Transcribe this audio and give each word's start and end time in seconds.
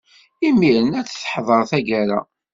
Imiren 0.47 0.97
ad 0.99 1.05
d-teḥḍer 1.07 1.61
taggara. 1.71 2.19